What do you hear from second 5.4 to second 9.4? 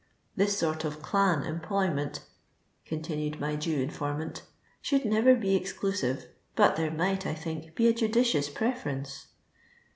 exclusive, but there might, I think, be a judicious preference."